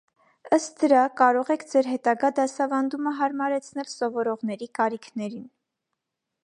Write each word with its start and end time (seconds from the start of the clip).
Ըստ 0.55 0.79
դրա՝ 0.83 1.01
կարող 1.19 1.51
եք 1.55 1.65
ձեր 1.73 1.89
հետագա 1.89 2.31
դասավանդումը 2.39 3.15
հարմարեցնել 3.19 3.93
սովորողների 3.95 4.71
կարիքներին։ 4.81 5.47